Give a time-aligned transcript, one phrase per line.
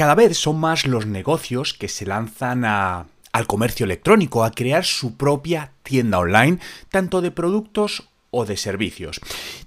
[0.00, 5.18] Cada vez son más los negocios que se lanzan al comercio electrónico, a crear su
[5.18, 9.20] propia tienda online, tanto de productos o de servicios.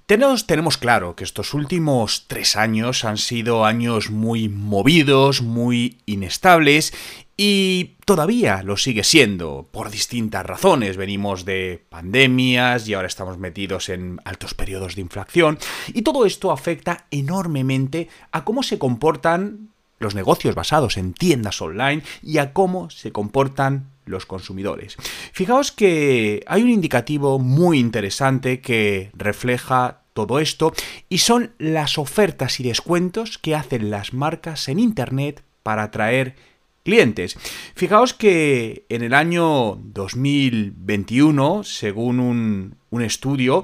[0.07, 6.95] Tenemos, tenemos, claro que estos últimos tres años han sido años muy movidos, muy inestables
[7.37, 10.97] y todavía lo sigue siendo por distintas razones.
[10.97, 15.59] Venimos de pandemias y ahora estamos metidos en altos periodos de inflación
[15.93, 19.72] y todo esto afecta enormemente a cómo se comportan
[20.03, 24.97] los negocios basados en tiendas online y a cómo se comportan los consumidores.
[25.31, 30.73] Fijaos que hay un indicativo muy interesante que refleja todo esto
[31.09, 36.35] y son las ofertas y descuentos que hacen las marcas en Internet para atraer
[36.83, 37.37] clientes.
[37.75, 43.63] Fijaos que en el año 2021, según un, un estudio,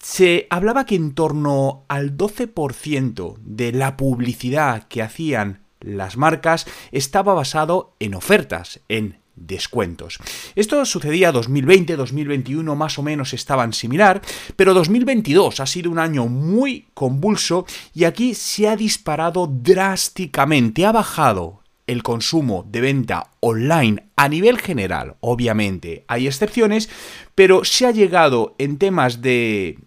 [0.00, 7.34] se hablaba que en torno al 12% de la publicidad que hacían las marcas estaba
[7.34, 10.18] basado en ofertas, en descuentos.
[10.54, 14.20] Esto sucedía 2020, 2021 más o menos estaban similar,
[14.56, 20.92] pero 2022 ha sido un año muy convulso y aquí se ha disparado drásticamente, ha
[20.92, 26.88] bajado el consumo de venta online a nivel general, obviamente hay excepciones,
[27.34, 29.78] pero se ha llegado en temas de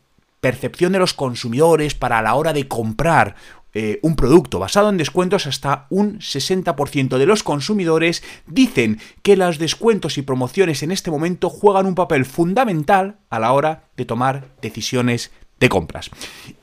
[0.41, 3.35] percepción de los consumidores para la hora de comprar
[3.77, 9.59] eh, un producto basado en descuentos, hasta un 60% de los consumidores dicen que los
[9.59, 14.47] descuentos y promociones en este momento juegan un papel fundamental a la hora de tomar
[14.61, 16.09] decisiones de compras.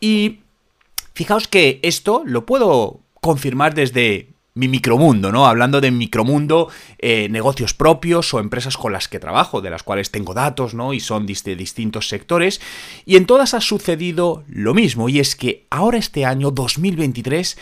[0.01, 0.41] Y
[1.13, 5.47] fijaos que esto lo puedo confirmar desde mi micromundo, ¿no?
[5.47, 10.11] Hablando de micromundo, eh, negocios propios o empresas con las que trabajo, de las cuales
[10.11, 10.93] tengo datos, ¿no?
[10.93, 12.61] Y son de distintos sectores.
[13.07, 17.57] Y en todas ha sucedido lo mismo, y es que ahora este año 2023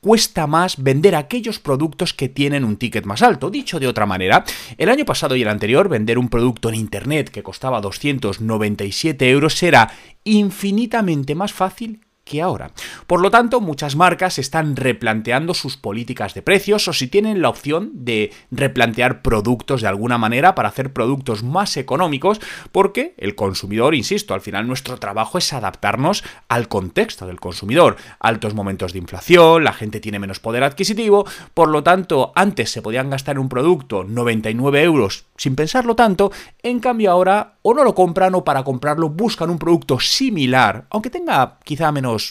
[0.00, 3.50] cuesta más vender aquellos productos que tienen un ticket más alto.
[3.50, 4.44] Dicho de otra manera,
[4.76, 9.62] el año pasado y el anterior, vender un producto en Internet que costaba 297 euros
[9.62, 9.92] era
[10.24, 12.70] infinitamente más fácil que ahora.
[13.06, 17.48] Por lo tanto, muchas marcas están replanteando sus políticas de precios o si tienen la
[17.48, 22.40] opción de replantear productos de alguna manera para hacer productos más económicos,
[22.70, 27.96] porque el consumidor, insisto, al final nuestro trabajo es adaptarnos al contexto del consumidor.
[28.20, 32.82] Altos momentos de inflación, la gente tiene menos poder adquisitivo, por lo tanto, antes se
[32.82, 36.30] podían gastar en un producto 99 euros sin pensarlo tanto,
[36.62, 41.10] en cambio ahora o no lo compran o para comprarlo buscan un producto similar, aunque
[41.10, 42.21] tenga quizá menos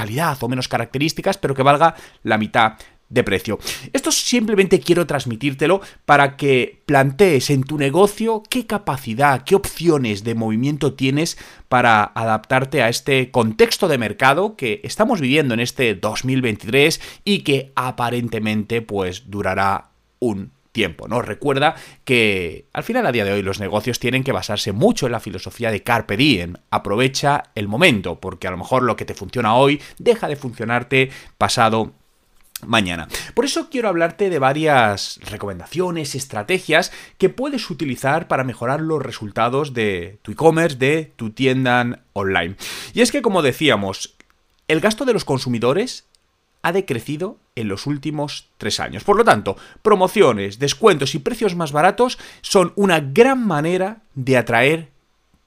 [0.00, 2.78] calidad o menos características, pero que valga la mitad
[3.10, 3.58] de precio.
[3.92, 10.34] Esto simplemente quiero transmitírtelo para que plantees en tu negocio qué capacidad, qué opciones de
[10.34, 11.36] movimiento tienes
[11.68, 17.72] para adaptarte a este contexto de mercado que estamos viviendo en este 2023 y que
[17.74, 21.22] aparentemente pues durará un tiempo, ¿no?
[21.22, 25.12] Recuerda que al final a día de hoy los negocios tienen que basarse mucho en
[25.12, 26.54] la filosofía de Carpe Diem.
[26.70, 31.10] Aprovecha el momento, porque a lo mejor lo que te funciona hoy deja de funcionarte
[31.38, 31.92] pasado
[32.66, 33.08] mañana.
[33.34, 39.72] Por eso quiero hablarte de varias recomendaciones, estrategias que puedes utilizar para mejorar los resultados
[39.72, 42.56] de tu e-commerce, de tu tienda online.
[42.92, 44.14] Y es que, como decíamos,
[44.68, 46.06] el gasto de los consumidores
[46.62, 49.04] ha decrecido en los últimos tres años.
[49.04, 54.88] Por lo tanto, promociones, descuentos y precios más baratos son una gran manera de atraer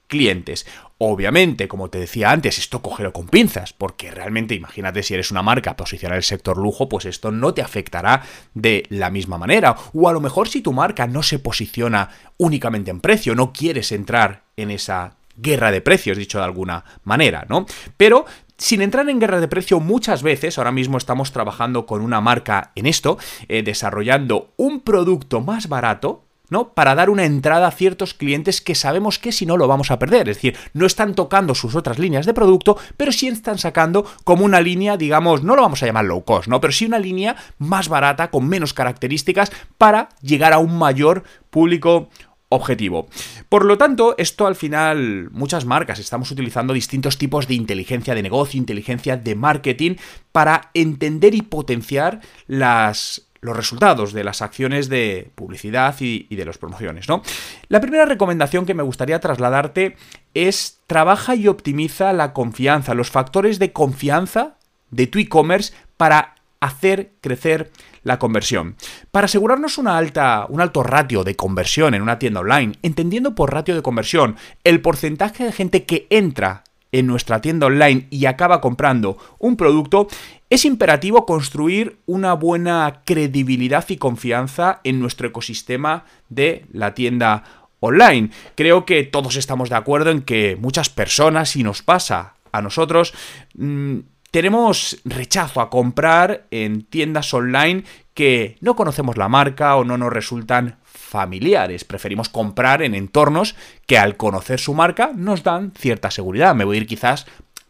[0.06, 0.66] clientes.
[0.98, 5.42] Obviamente, como te decía antes, esto cógelo con pinzas, porque realmente imagínate si eres una
[5.42, 8.22] marca posicionada en el sector lujo, pues esto no te afectará
[8.54, 9.76] de la misma manera.
[9.92, 13.90] O a lo mejor si tu marca no se posiciona únicamente en precio, no quieres
[13.90, 17.66] entrar en esa guerra de precios, dicho de alguna manera, ¿no?
[17.96, 18.24] Pero
[18.64, 22.72] sin entrar en guerra de precio, muchas veces, ahora mismo estamos trabajando con una marca
[22.74, 26.72] en esto, eh, desarrollando un producto más barato, ¿no?
[26.72, 29.98] Para dar una entrada a ciertos clientes que sabemos que si no lo vamos a
[29.98, 30.30] perder.
[30.30, 34.46] Es decir, no están tocando sus otras líneas de producto, pero sí están sacando como
[34.46, 36.62] una línea, digamos, no lo vamos a llamar low cost, ¿no?
[36.62, 42.08] Pero sí una línea más barata, con menos características, para llegar a un mayor público
[42.54, 43.08] objetivo.
[43.48, 48.22] Por lo tanto, esto al final, muchas marcas estamos utilizando distintos tipos de inteligencia de
[48.22, 49.96] negocio, inteligencia de marketing,
[50.32, 56.56] para entender y potenciar las, los resultados de las acciones de publicidad y, de las
[56.56, 57.22] promociones, ¿no?
[57.68, 59.96] La primera recomendación que me gustaría trasladarte
[60.32, 64.56] es trabaja y optimiza la confianza, los factores de confianza
[64.90, 67.70] de tu e-commerce para hacer crecer
[68.02, 68.76] la conversión.
[69.10, 73.52] Para asegurarnos una alta, un alto ratio de conversión en una tienda online, entendiendo por
[73.52, 78.60] ratio de conversión el porcentaje de gente que entra en nuestra tienda online y acaba
[78.60, 80.06] comprando un producto,
[80.48, 87.42] es imperativo construir una buena credibilidad y confianza en nuestro ecosistema de la tienda
[87.80, 88.30] online.
[88.54, 93.12] Creo que todos estamos de acuerdo en que muchas personas, y nos pasa a nosotros,
[93.56, 93.98] mm,
[94.34, 97.84] tenemos rechazo a comprar en tiendas online
[98.14, 101.84] que no conocemos la marca o no nos resultan familiares.
[101.84, 103.54] Preferimos comprar en entornos
[103.86, 106.52] que al conocer su marca nos dan cierta seguridad.
[106.56, 107.26] Me voy a ir quizás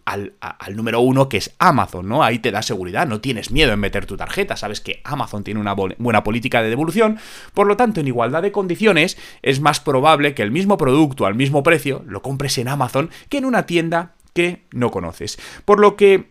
[0.07, 0.33] al,
[0.71, 2.25] número uno que es Amazon, ¿no?
[2.25, 5.61] Ahí te da seguridad, no tienes miedo en meter tu tarjeta, sabes que Amazon tiene
[5.61, 7.19] una buena política de devolución,
[7.53, 11.35] por lo tanto en igualdad de condiciones es más probable que el mismo producto al
[11.35, 15.39] mismo precio lo compres en Amazon que en una tienda que no conoces.
[15.67, 16.27] Por lo que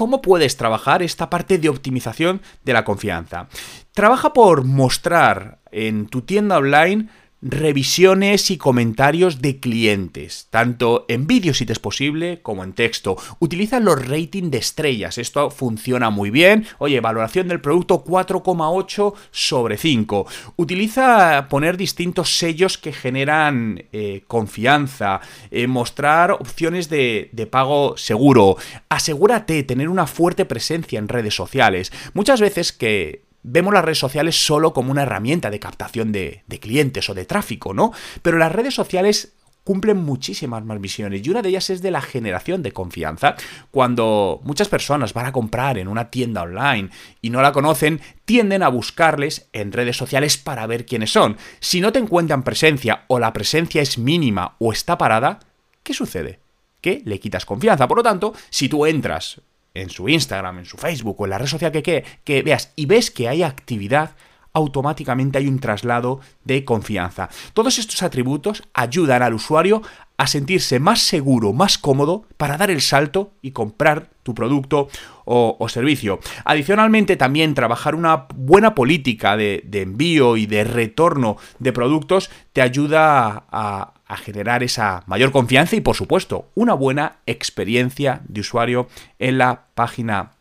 [0.00, 3.48] ¿Cómo puedes trabajar esta parte de optimización de la confianza?
[3.92, 7.10] Trabaja por mostrar en tu tienda online
[7.42, 13.16] revisiones y comentarios de clientes, tanto en vídeo si te es posible como en texto.
[13.38, 16.66] Utiliza los ratings de estrellas, esto funciona muy bien.
[16.78, 20.26] Oye, valoración del producto 4,8 sobre 5.
[20.56, 25.20] Utiliza poner distintos sellos que generan eh, confianza,
[25.50, 28.56] eh, mostrar opciones de, de pago seguro.
[28.88, 31.92] Asegúrate tener una fuerte presencia en redes sociales.
[32.12, 37.08] Muchas veces que vemos las redes sociales solo como una herramienta de captación de, clientes
[37.08, 37.92] o de tráfico, ¿no?
[38.22, 39.34] Pero las redes sociales
[39.64, 43.36] cumplen muchísimas más misiones y una de ellas es de la generación de confianza.
[43.70, 46.90] Cuando muchas personas van a comprar en una tienda online
[47.20, 51.36] y no la conocen, tienden a buscarles en redes sociales para ver quiénes son.
[51.60, 55.40] Si no te encuentran presencia o la presencia es mínima o está parada,
[55.82, 56.40] ¿qué sucede?
[56.80, 57.86] Que le quitas confianza.
[57.86, 59.40] Por lo tanto, si tú entras
[59.74, 62.86] en su Instagram, en su Facebook o en la red social que, que, veas y
[62.86, 64.16] ves que hay actividad,
[64.52, 67.28] automáticamente hay un traslado de confianza.
[67.54, 69.82] Todos estos atributos ayudan al usuario
[70.16, 74.88] a sentirse más seguro, más cómodo para dar el salto y comprar tu producto
[75.24, 76.18] o, servicio.
[76.44, 83.44] Adicionalmente, también trabajar una buena política de, envío y de retorno de productos te ayuda
[83.50, 88.88] a, a generar esa mayor confianza y, por supuesto, una buena experiencia de usuario
[89.20, 90.32] en la página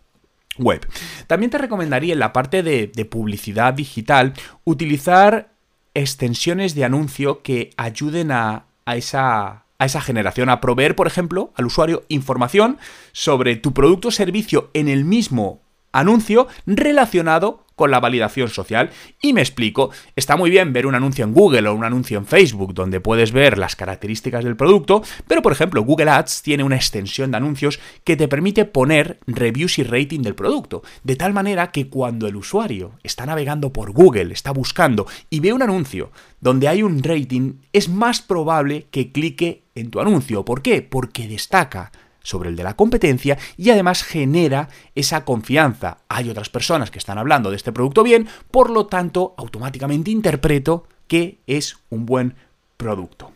[0.60, 0.86] web.
[1.28, 4.34] También te recomendaría en la parte de, publicidad digital
[4.66, 5.54] utilizar
[5.94, 11.66] extensiones de anuncio que ayuden a, esa a esa generación, a proveer, por ejemplo, al
[11.66, 12.78] usuario información
[13.14, 15.62] sobre tu producto o servicio en el mismo
[15.94, 18.90] anuncio relacionado con la validación social.
[19.22, 22.26] Y me explico, está muy bien ver un anuncio en Google o un anuncio en
[22.26, 26.76] Facebook donde puedes ver las características del producto, pero por ejemplo Google Ads tiene una
[26.76, 31.72] extensión de anuncios que te permite poner reviews y rating del producto, de tal manera
[31.72, 36.12] que cuando el usuario está navegando por Google, está buscando y ve un anuncio
[36.42, 40.44] donde hay un rating, es más probable que clique en tu anuncio.
[40.44, 40.82] ¿Por qué?
[40.82, 41.94] Porque destaca
[42.30, 45.98] sobre el de la competencia y además genera esa confianza.
[46.08, 50.86] Hay otras personas que están hablando de este producto bien, por lo tanto, automáticamente interpreto
[51.08, 52.36] que es un buen
[52.78, 53.31] producto.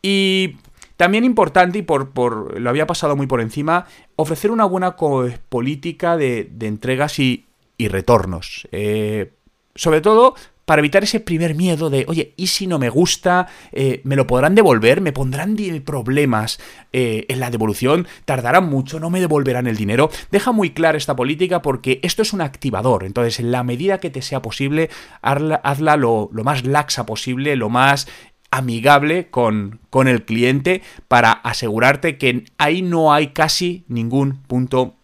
[0.00, 0.56] Y
[0.96, 3.86] también importante, y por, por, lo había pasado muy por encima,
[4.16, 7.44] ofrecer una buena política de, entregas y,
[7.78, 8.66] retornos.
[8.72, 9.32] Eh,
[9.74, 10.34] sobre todo
[10.68, 13.46] para evitar ese primer miedo de, oye, ¿y si no me gusta?
[13.72, 15.00] Eh, ¿Me lo podrán devolver?
[15.00, 16.60] ¿Me pondrán problemas
[16.92, 18.06] eh, en la devolución?
[18.26, 19.00] ¿Tardarán mucho?
[19.00, 20.10] ¿No me devolverán el dinero?
[20.30, 23.04] Deja muy clara esta política porque esto es un activador.
[23.04, 24.90] Entonces, en la medida que te sea posible,
[25.22, 28.06] hazla, lo, más laxa posible, lo más
[28.50, 34.96] amigable con, con el cliente para asegurarte que ahí no hay casi ningún punto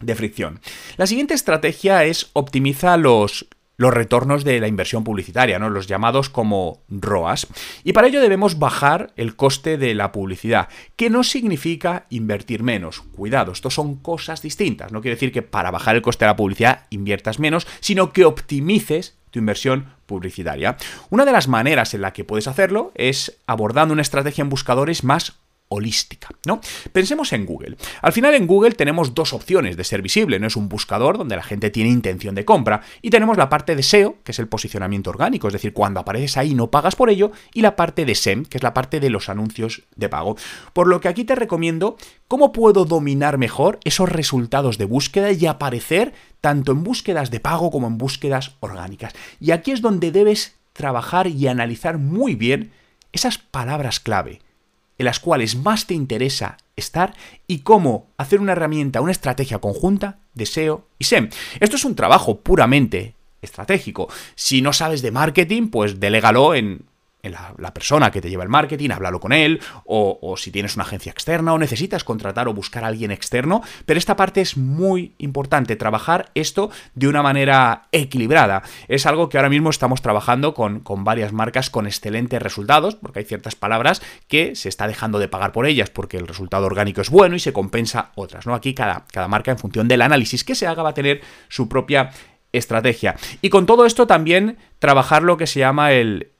[0.00, 0.58] de fricción.
[0.96, 5.70] La siguiente estrategia es optimiza los, los retornos de la inversión publicitaria, ¿no?
[5.70, 7.46] los llamados como ROAS.
[7.84, 13.00] Y para ello debemos bajar el coste de la publicidad, que no significa invertir menos.
[13.00, 14.92] Cuidado, esto son cosas distintas.
[14.92, 18.24] No quiere decir que para bajar el coste de la publicidad inviertas menos, sino que
[18.24, 20.76] optimices tu inversión publicitaria.
[21.10, 25.04] Una de las maneras en la que puedes hacerlo es abordando una estrategia en buscadores
[25.04, 25.38] más
[25.68, 26.60] holística, ¿no?
[26.92, 27.76] Pensemos en Google.
[28.02, 31.36] Al final en Google tenemos dos opciones de ser visible, no es un buscador donde
[31.36, 34.48] la gente tiene intención de compra y tenemos la parte de SEO, que es el
[34.48, 38.14] posicionamiento orgánico, es decir, cuando apareces ahí no pagas por ello, y la parte de
[38.14, 40.36] SEM, que es la parte de los anuncios de pago.
[40.72, 41.96] Por lo que aquí te recomiendo
[42.28, 47.70] cómo puedo dominar mejor esos resultados de búsqueda y aparecer tanto en búsquedas de pago
[47.70, 49.14] como en búsquedas orgánicas.
[49.40, 52.70] Y aquí es donde debes trabajar y analizar muy bien
[53.12, 54.40] esas palabras clave
[54.98, 57.14] en las cuales más te interesa estar
[57.46, 61.30] y cómo hacer una herramienta, una estrategia conjunta de SEO y SEM.
[61.60, 64.08] Esto es un trabajo puramente estratégico.
[64.34, 66.84] Si no sabes de marketing, pues delégalo en
[67.22, 71.12] la, persona que te lleva el marketing, háblalo con él, o, si tienes una agencia
[71.12, 75.76] externa o necesitas contratar o buscar a alguien externo, pero esta parte es muy importante,
[75.76, 78.62] trabajar esto de una manera equilibrada.
[78.88, 83.20] Es algo que ahora mismo estamos trabajando con, con varias marcas con excelentes resultados, porque
[83.20, 87.00] hay ciertas palabras que se está dejando de pagar por ellas porque el resultado orgánico
[87.00, 88.54] es bueno y se compensa otras, ¿no?
[88.54, 91.68] Aquí cada, cada marca en función del análisis que se haga va a tener su
[91.68, 92.10] propia
[92.52, 93.16] estrategia.
[93.42, 96.32] Y con todo esto también trabajar lo que se llama el,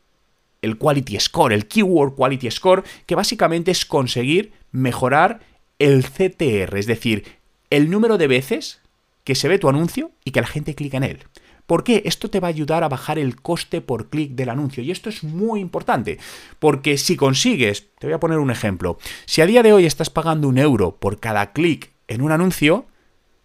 [0.62, 5.40] el Quality Score, el Keyword Quality Score, que básicamente es conseguir mejorar
[5.78, 7.25] el CTR, es decir,
[7.70, 8.80] el número de veces
[9.25, 11.18] que se ve tu anuncio y que la gente clica en él.
[11.66, 12.02] ¿Por qué?
[12.04, 14.84] Esto te va a ayudar a bajar el coste por clic del anuncio.
[14.84, 16.18] Y esto es muy importante,
[16.60, 20.08] porque si consigues, te voy a poner un ejemplo, si a día de hoy estás
[20.08, 22.86] pagando un euro por cada clic en un anuncio,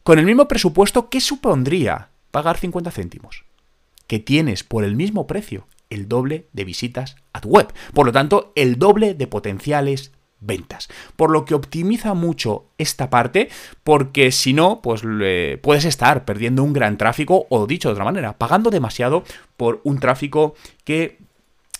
[0.03, 3.44] con el mismo presupuesto, ¿qué supondría pagar 50 céntimos?
[4.06, 7.71] Que tienes por el mismo precio el doble de visitas a tu web.
[7.93, 10.89] Por lo tanto, el doble de potenciales ventas.
[11.15, 13.50] Por lo que optimiza mucho esta parte,
[13.83, 15.03] porque si no, pues
[15.62, 19.24] puedes estar perdiendo un gran tráfico o dicho de otra manera, pagando demasiado
[19.55, 21.19] por un tráfico que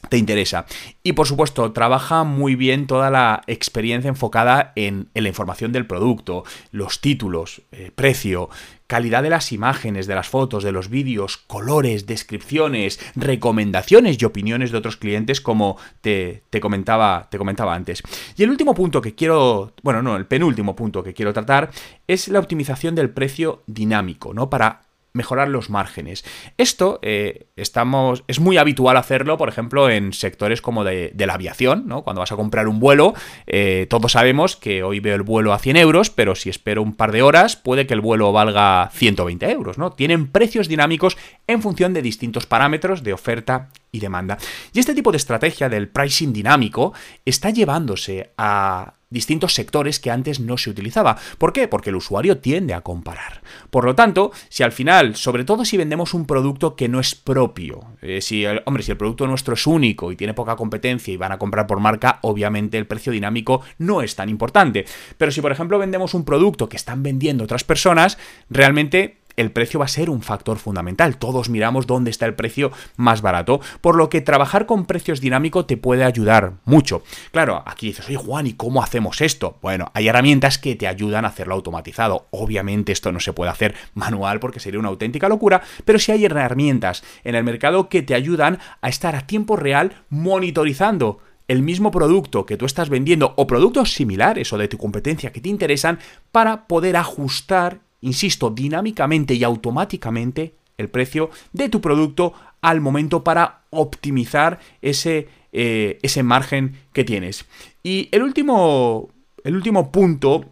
[0.10, 0.66] te interesa.
[1.04, 6.44] Y por supuesto, trabaja muy bien toda la experiencia enfocada en, la información del producto,
[6.72, 8.50] los títulos, eh, precio,
[8.92, 14.70] calidad de las imágenes, de las fotos, de los vídeos, colores, descripciones, recomendaciones y opiniones
[14.70, 18.04] de otros clientes, como te, comentaba, te comentaba antes.
[18.36, 21.72] Y el último punto que quiero, bueno, no, el penúltimo punto que quiero tratar
[22.06, 24.50] es la optimización del precio dinámico, ¿no?
[24.50, 24.82] Para
[25.14, 26.24] mejorar los márgenes.
[26.58, 31.88] Esto eh, estamos, es muy habitual hacerlo, por ejemplo, en sectores como de, la aviación,
[31.88, 32.04] ¿no?
[32.04, 33.14] Cuando vas a comprar un vuelo,
[33.48, 36.96] eh, todos sabemos que hoy veo el vuelo a 100 euros, pero si espero un
[36.96, 39.92] par de horas, puede que el vuelo valga 120 euros, ¿no?
[39.92, 44.38] Tienen precios dinámicos en función de distintos parámetros de oferta y demanda.
[44.74, 46.94] Y este tipo de estrategia del pricing dinámico
[47.26, 51.18] está llevándose a distintos sectores que antes no se utilizaba.
[51.38, 51.68] ¿Por qué?
[51.68, 53.44] Porque el usuario tiende a comparar.
[53.70, 57.14] Por lo tanto, si al final, sobre todo si vendemos un producto que no es
[57.14, 61.14] propio, eh, si el, hombre, si el producto nuestro es único y tiene poca competencia
[61.14, 64.86] y van a comprar por marca, obviamente el precio dinámico no es tan importante.
[65.18, 68.18] Pero si por ejemplo vendemos un producto que están vendiendo otras personas,
[68.50, 71.18] realmente el precio va a ser un factor fundamental.
[71.18, 75.68] Todos miramos dónde está el precio más barato, por lo que trabajar con precios dinámicos
[75.68, 77.04] te puede ayudar mucho.
[77.32, 79.58] Claro, aquí dices, oye Juan, ¿y cómo hacemos esto?
[79.62, 82.28] Bueno, hay herramientas que te ayudan a hacerlo automatizado.
[82.32, 86.26] Obviamente esto no se puede hacer manual porque sería una auténtica locura, pero sí hay
[86.26, 91.92] herramientas en el mercado que te ayudan a estar a tiempo real monitorizando el mismo
[91.92, 96.00] producto que tú estás vendiendo o productos similares o de tu competencia que te interesan
[96.32, 103.62] para poder ajustar insisto, dinámicamente y automáticamente el precio de tu producto al momento para
[103.70, 107.46] optimizar ese, eh, ese margen que tienes.
[107.84, 109.10] Y el último,
[109.44, 110.46] el último punto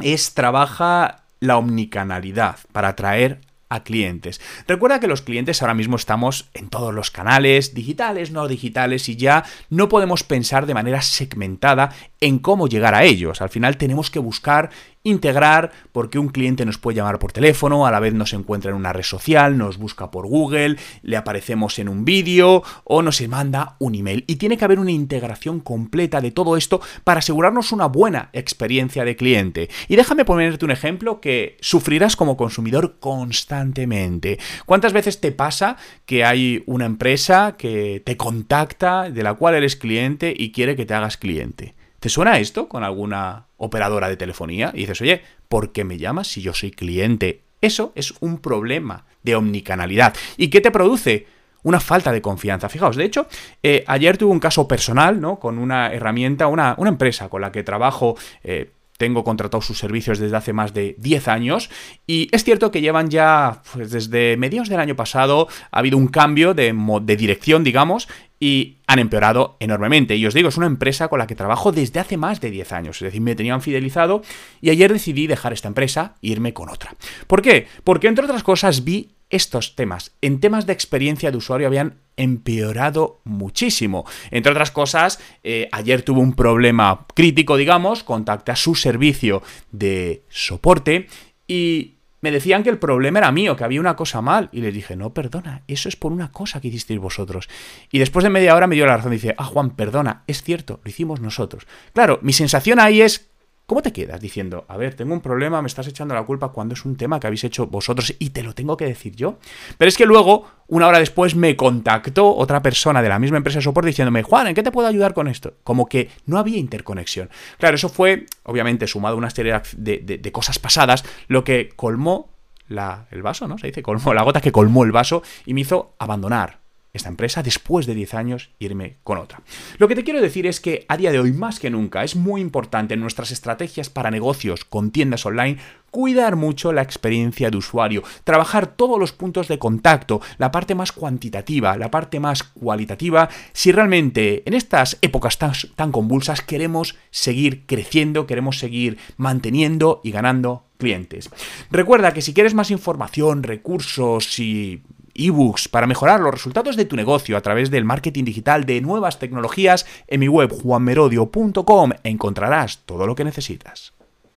[0.00, 4.40] es trabaja la omnicanalidad para atraer a clientes.
[4.66, 9.16] Recuerda que los clientes ahora mismo estamos en todos los canales, digitales, no digitales, y
[9.16, 13.40] ya no podemos pensar de manera segmentada en cómo llegar a ellos.
[13.40, 14.70] Al final tenemos que buscar
[15.02, 18.76] integrar porque un cliente nos puede llamar por teléfono, a la vez nos encuentra en
[18.76, 23.76] una red social, nos busca por Google, le aparecemos en un vídeo o nos manda
[23.78, 24.24] un email.
[24.26, 29.04] Y tiene que haber una integración completa de todo esto para asegurarnos una buena experiencia
[29.04, 29.70] de cliente.
[29.88, 34.38] Y déjame ponerte un ejemplo que sufrirás como consumidor constantemente.
[34.66, 39.76] ¿Cuántas veces te pasa que hay una empresa que te contacta, de la cual eres
[39.76, 41.74] cliente y quiere que te hagas cliente?
[42.00, 44.70] ¿Te suena esto con alguna operadora de telefonía?
[44.74, 47.42] Y dices, oye, ¿por qué me llamas si yo soy cliente?
[47.60, 50.14] Eso es un problema de omnicanalidad.
[50.38, 51.26] ¿Y qué te produce?
[51.62, 52.70] Una falta de confianza.
[52.70, 53.26] Fijaos, de hecho,
[53.62, 55.38] eh, ayer tuve un caso personal, ¿no?
[55.38, 58.16] Con una herramienta, una, una empresa con la que trabajo.
[58.42, 61.70] Eh, tengo contratado sus servicios desde hace más de 10 años
[62.06, 66.08] y es cierto que llevan ya, pues desde mediados del año pasado, ha habido un
[66.08, 68.08] cambio de, de dirección, digamos,
[68.40, 70.16] y han empeorado enormemente.
[70.16, 72.72] Y os digo, es una empresa con la que trabajo desde hace más de 10
[72.72, 72.96] años.
[72.96, 74.22] Es decir, me tenían fidelizado
[74.62, 76.96] y ayer decidí dejar esta empresa e irme con otra.
[77.26, 77.68] ¿Por qué?
[77.84, 80.16] Porque entre otras cosas vi estos temas.
[80.22, 84.04] En temas de experiencia de usuario habían empeorado muchísimo.
[84.30, 90.24] Entre otras cosas, eh, ayer tuve un problema crítico, digamos, contacté a su servicio de
[90.30, 91.06] soporte
[91.46, 94.48] y me decían que el problema era mío, que había una cosa mal.
[94.52, 97.48] Y les dije, no, perdona, eso es por una cosa que hicisteis vosotros.
[97.90, 99.12] Y después de media hora me dio la razón.
[99.12, 101.66] Dice, ah, Juan, perdona, es cierto, lo hicimos nosotros.
[101.92, 103.29] Claro, mi sensación ahí es
[103.70, 106.74] ¿Cómo te quedas diciendo, a ver, tengo un problema, me estás echando la culpa cuando
[106.74, 109.38] es un tema que habéis hecho vosotros y te lo tengo que decir yo?
[109.78, 113.60] Pero es que luego una hora después me contactó otra persona de la misma empresa
[113.60, 115.54] de soporte diciéndome, Juan, ¿en qué te puedo ayudar con esto?
[115.62, 117.30] Como que no había interconexión.
[117.58, 122.34] Claro, eso fue, obviamente, sumado a una serie de, cosas pasadas, lo que colmó
[122.66, 123.56] la, el vaso, ¿no?
[123.56, 126.59] Se dice colmó, la gota que colmó el vaso y me hizo abandonar
[126.92, 129.42] esta empresa después de 10 años irme con otra.
[129.78, 132.16] Lo que te quiero decir es que a día de hoy más que nunca es
[132.16, 135.58] muy importante en nuestras estrategias para negocios con tiendas online
[135.90, 140.92] cuidar mucho la experiencia de usuario, trabajar todos los puntos de contacto, la parte más
[140.92, 147.66] cuantitativa, la parte más cualitativa, si realmente en estas épocas tan, tan convulsas queremos seguir
[147.66, 151.30] creciendo, queremos seguir manteniendo y ganando clientes.
[151.70, 154.82] Recuerda que si quieres más información, recursos y
[155.14, 159.18] ebooks para mejorar los resultados de tu negocio a través del marketing digital de nuevas
[159.18, 163.92] tecnologías, en mi web juanmerodio.com encontrarás todo lo que necesitas.